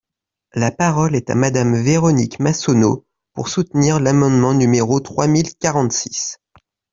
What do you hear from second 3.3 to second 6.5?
pour soutenir l’amendement numéro trois mille quarante-six.